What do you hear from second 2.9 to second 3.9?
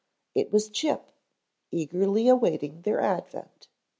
advent.